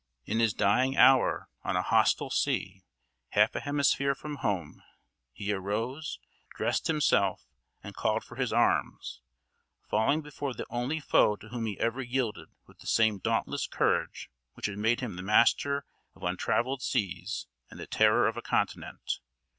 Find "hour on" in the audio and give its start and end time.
0.97-1.75